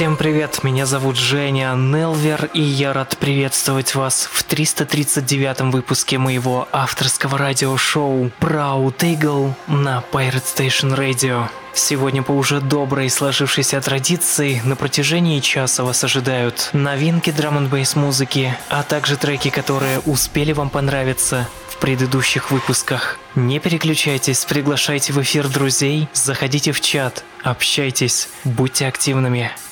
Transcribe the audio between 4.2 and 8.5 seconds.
в 339-м выпуске моего авторского радиошоу